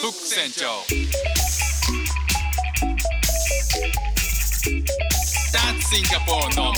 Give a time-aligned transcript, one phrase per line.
[0.00, 0.64] フック船長
[5.52, 6.72] That's Singapore normal.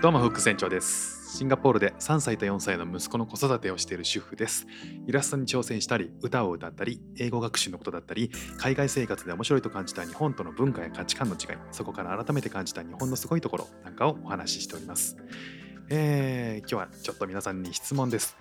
[0.00, 1.36] どうもフック船長です。
[1.36, 4.66] シンガポールで3歳と4歳の息子の子育てをしている主婦です。
[5.06, 15.18] イラストに挑戦したり歌を歌ったり英語学習のことだったり海外生活で面白いと感じた日本との文化や価値観の違いそこから改めて感じた日本のすごいところなんかをお話ししております。
[15.92, 18.36] えー、今日はちょっと皆さんに質問です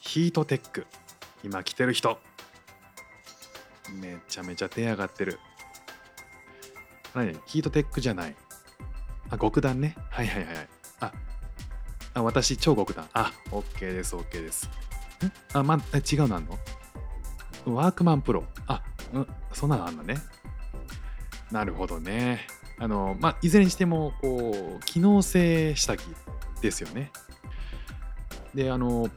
[0.00, 0.86] ヒートテック
[1.44, 2.18] 今着てる人
[4.00, 5.38] めちゃめちゃ手上がってる
[7.14, 7.38] 何？
[7.46, 8.34] ヒートテックじゃない
[9.28, 9.96] あ、極暖ね。
[10.10, 10.68] はいはいはい。
[11.00, 11.12] あ、
[12.14, 13.08] あ私、超極暖。
[13.12, 14.68] あ、OK です、OK です。
[15.52, 16.36] あ、ま、違うの？
[16.36, 16.58] あんの
[17.74, 18.44] ワークマンプロ。
[18.66, 20.16] あ、うん、そんなのあんのね。
[21.50, 22.46] なるほどね。
[22.78, 26.02] あの、まあ、いずれにしても、こう、機能性下着
[26.60, 27.10] ですよね。
[28.54, 29.08] で、あの、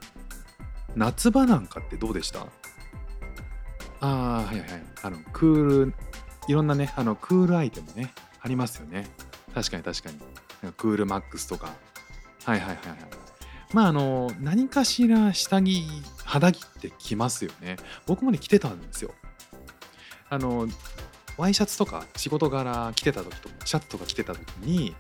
[0.95, 2.41] 夏場なんかってどうでした？
[2.41, 2.45] あ
[4.01, 4.67] あ、はいはい。
[5.03, 5.93] あの、クール、
[6.47, 9.07] いろんなね、あの、クールアイテムね、ありますよね。
[9.53, 10.19] 確かに確かに。
[10.73, 11.73] クールマックスとか。
[12.45, 12.97] はいはいはいはい。
[13.73, 15.83] まああの、何かしら下着、
[16.25, 17.77] 肌着って着ますよね。
[18.07, 19.13] 僕もね、着てたんですよ。
[20.29, 20.67] あの、
[21.37, 24.95] ワイシャツとか仕事柄着てた時とか、シャツとか着てた時に、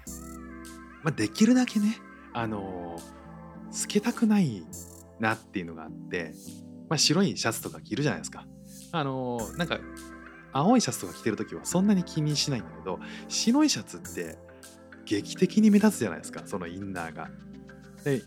[1.03, 1.97] まあ、できるだけね、
[2.33, 2.97] あの、
[3.71, 4.65] 透けたくない
[5.19, 6.33] なっていうのがあって、
[6.89, 8.45] まあ、白いシャツとか着るじゃないですか。
[8.91, 9.79] あの、なんか、
[10.51, 14.37] 青いシャツとか着てる時はそんなに気にしないんだけど白いシャツって
[15.05, 17.29] 劇的に目立つじゃないですかそのインナーが。
[18.03, 18.21] で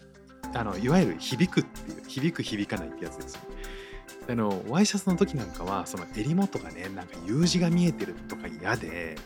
[0.54, 3.40] あのいわゆる響くっていう響く響かないってやつですよ。
[4.28, 9.16] あのワイシャツの時なんかはその襟元がねなんか U 字が見えてるとか嫌で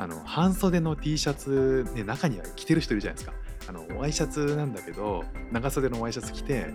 [0.00, 3.34] あの半袖の T シャツ、ね、中には着てる人いるじゃないですか。
[3.68, 6.68] あのワイシャツなんだけど長袖のワイシャツ着て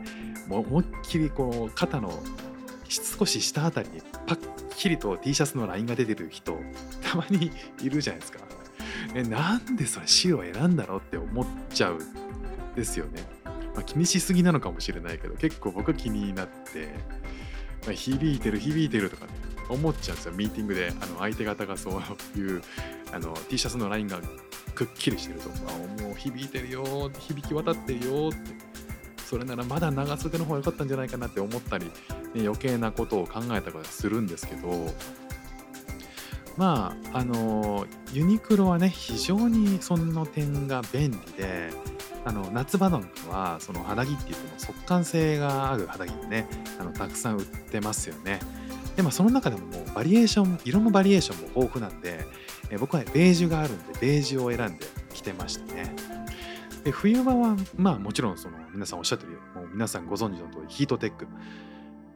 [0.48, 2.14] もう思いっきりこう肩の
[2.88, 4.40] 少し下あたりにパッ
[4.78, 6.60] キリと T シャツのラインが出てる人
[7.02, 7.52] たまに
[7.82, 8.40] いるじゃないですか。
[9.16, 13.24] えなんでそれ白を選んだのって思っちゃうんですよね。
[13.74, 16.94] まあ、気にしすぎなのかもしれないけど結構僕は気になって、
[17.94, 19.32] 響いてる響いてるとかね
[19.70, 20.34] 思っちゃうんですよ。
[20.34, 22.62] ミーティングであの相手方がそういう
[23.12, 24.20] あの T シャツのラインが
[24.76, 25.50] くっきりしてると。
[25.68, 28.38] あもう響いてるよ響き渡ってるよって。
[29.26, 31.92] それならまだ長袖の方が良かったんじゃないかなって思ったり、ね、
[32.36, 34.94] 余計なことを考えたりするんですけど。
[36.58, 41.70] まああのユニクロはね非常にその点が便利で
[42.26, 46.48] あの夏場なんかはその肌着って言っても速乾性がある肌着をね
[46.80, 48.40] あのたくさん売ってますよね。
[48.96, 52.26] でもその中でももうバリエーション色のバリエーションも豊富なんで
[52.72, 55.96] え僕はベージュがあるんでベージュを選んで着てましたね。
[56.84, 61.28] で冬場はまあもちろんその皆さんおっしゃってるようもう皆さんご存知の通りヒートテック。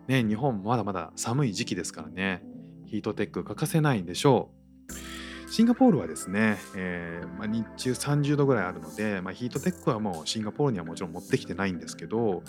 [0.08, 2.44] ね日本まだまだ寒い時期ですからね。
[2.86, 4.59] ヒートテック欠かせないんでしょう。
[5.50, 12.44] シンガポールはですね、えーまあ、日中30度ぐらいあるので、まあ、ヒートテックはもうシンガポールにはもちろん持ってきてないんですけど、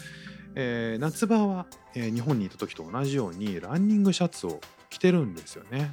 [0.55, 5.93] えー夏場は、え日本にいた時と同じようにランニングシャツを着てるんですよね。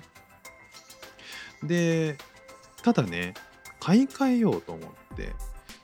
[1.64, 2.18] で
[2.84, 3.34] ただね
[3.80, 5.34] 買い替えようと思って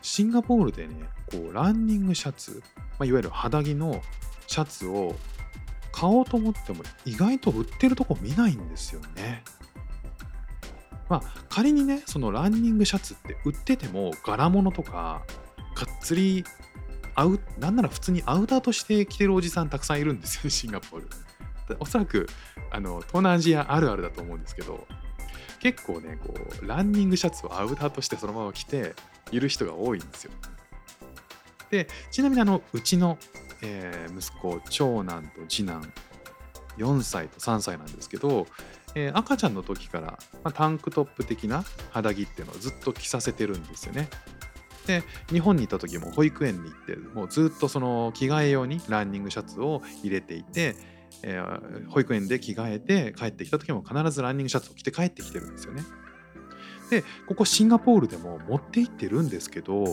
[0.01, 0.95] シンガポールでね
[1.31, 2.61] こうランニングシャツ、
[2.99, 4.01] まあ、いわゆる肌着の
[4.47, 5.15] シャツを
[5.91, 9.43] 買おうと思っても意外と売ってるとこ見ないんですよね。
[11.13, 15.21] まあ仮にねそのランニングシャツって売ってても柄物とか
[15.75, 16.43] がっつり
[17.13, 21.07] アウなんなら普通にアウターとして着てるおじさんたくさんいるんですよ シンガポール。
[21.69, 22.27] でおそらく
[22.71, 24.87] あの東南アジアあるあるだと思うんですけど
[25.59, 28.95] 結構ねこうランニングシャツをアウターとしてそのまま着て
[29.31, 30.31] いる人が多いんですよ。
[31.69, 33.19] でちなみにあのうちの、
[33.61, 35.93] えー息子長男と次男
[36.77, 38.47] 4歳と3歳なんですけど、
[38.95, 40.07] えー赤ちゃんの時から、
[40.43, 44.09] まあ、タンクトップ的な肌着っていうのをずっと着させてるんですよね。
[44.85, 50.75] で日本にいた時も保育園に行ってもうずっとその着替え用にランニングシャツを入れていて、
[51.23, 55.83] えー保育園で着替えて帰ってきた時も必ずランニングシャツを着て帰ってきてるんですよね。
[56.89, 59.85] でここシンガポールでも持って行ってるんですけど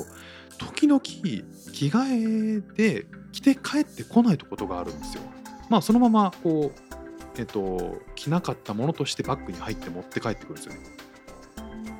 [0.58, 5.22] 時々着替えで着て帰ってこないことがあるんですよ。
[5.70, 10.80] まあそのままこうえっと着なかったものとしてバッグに入って持って帰ってくるんですよね。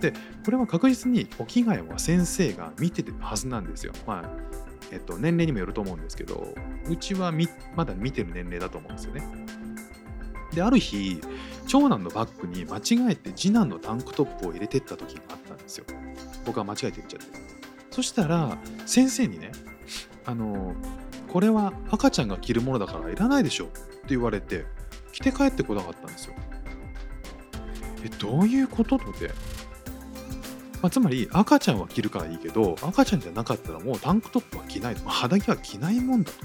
[0.01, 0.13] で
[0.45, 3.93] これは確実にお着替えは先生が見てるはずなんですよ。
[4.07, 4.51] まあ
[4.93, 6.53] えっと、年齢にもよると思うんですけど
[6.89, 9.23] うちはみまだ見てる年齢だと思うんですよね。
[10.53, 11.21] である日
[11.69, 15.85] 長男のバッグに間違えて次男のタンクトップを入れてった時があったんですよ。
[16.45, 17.39] 僕は間違えて入れちゃって。
[17.93, 19.53] そしたら先生にね
[20.27, 20.75] あの
[21.33, 24.65] これは赤ちゃんが着るものだからいらないでしょって言われて
[25.13, 26.35] 着て帰ってこなかったんですよ。
[28.05, 29.29] えどういうこととで、
[30.83, 36.39] まあ、つまり赤ちゃんは着るからいいけど赤ちゃんじゃなかったらもうタンクトップは着ない、まあ、肌着は着ないもんだと。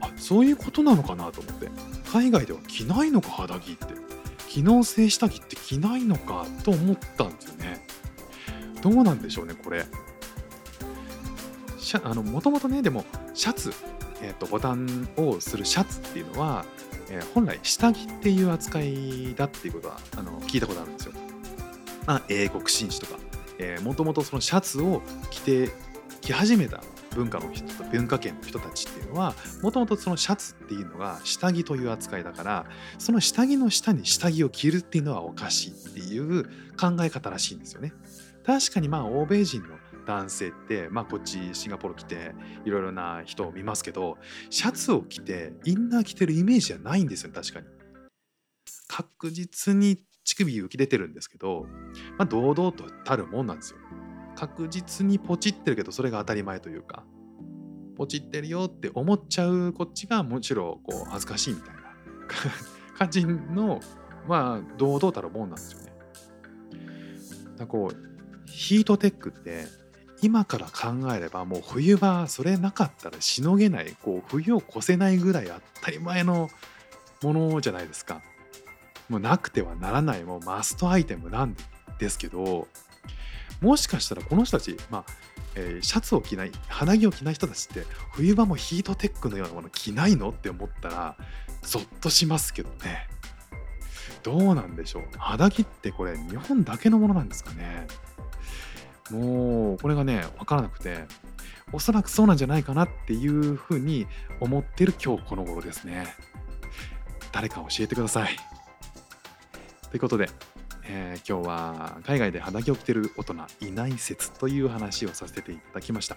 [0.00, 1.68] あそういうことなのかなと思って。
[2.10, 3.86] 海外では着ないのか肌着って。
[4.48, 7.86] 機能性下着って着ないのかと思ったんですよね。
[8.82, 9.84] どうなんでしょうねこれ。
[11.98, 13.04] もともとねでも
[13.34, 13.72] シャツ、
[14.22, 16.64] えーと、ボタンをするシャツっていうのは、
[17.10, 21.12] えー、本来下着っていう扱いだっていうことはあの聞いたことあるんですよ。
[22.06, 23.18] まあ、英国紳士とか
[23.82, 25.70] もともとそのシャツを着て
[26.20, 26.82] 着始めた
[27.14, 32.66] 文化の人と文化圏の人たちっていうのはもともとそのシャツっていうのが下着という扱いだから
[32.98, 36.44] その下着の下に下着を着るっていうのはおかしいっていう
[36.78, 37.92] 考え方らしいんですよね。
[38.44, 39.68] 確かにまあ欧米人の
[40.10, 42.34] 男性って、まあ、こっちシンガポール来て
[42.64, 44.18] いろいろな人を見ますけど
[44.50, 47.66] シャツを着てインナー着てるイメージじゃないんですよ確かに。
[48.88, 51.66] 確実に乳首浮き出てるんですけど、
[52.18, 53.78] まあ、堂々とたるもんなんですよ。
[54.34, 57.04] 確実にポチってるけどそれが当たり前というか
[57.96, 61.80] ポチってるよって思っちゃうこっちがもちろんこう恥ずかしいみたいな
[62.98, 63.80] 感じの
[64.26, 65.92] まあ堂々たるもんなんですよね。
[67.56, 68.10] だこう
[68.50, 69.66] ヒートテックって
[70.22, 76.50] 今から考えればもう冬場それなかったらしのげないこう冬を越せないぐらい当たり前の
[77.22, 78.22] ものじゃないですか。
[79.08, 81.56] もうなくてはならないもうマストアイテムなん
[81.98, 82.68] ですけど
[83.60, 85.04] もしかしたらこの人たち、まあ
[85.56, 91.16] えー、シャツを着ない肌着を着ない人たちって冬場もヒートテックのようなもの着ないのって思ったら
[91.62, 93.08] ゾッとしますけどね。
[94.22, 95.02] どうなんでしょう。
[95.18, 97.86] 肌着ってこれ日本だけのものなんですかね。
[99.10, 101.04] もうこれがね分からなくて
[101.72, 104.06] おそらくそうなんじゃないかなっていうふうに
[104.40, 106.06] 思ってる今日この頃ですね。
[107.32, 108.36] 誰か教えてください。
[109.90, 110.28] ということで、
[110.84, 116.16] えー、今日は海外で肌着を着てる大人いない説という話をさせていただきました。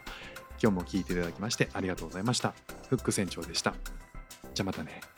[0.62, 2.54] 今日も聞いていただきましてありがとうございました。
[2.90, 3.74] フック船長でした。
[4.54, 5.13] じゃあまたね。